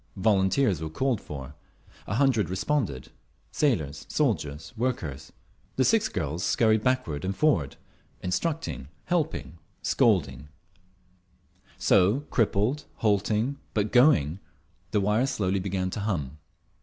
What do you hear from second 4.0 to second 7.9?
soldiers, workers. The six girls scurried backward and forward,